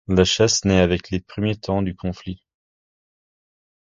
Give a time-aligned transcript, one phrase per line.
[0.07, 2.43] La chasse naît avec les premiers temps du conflit.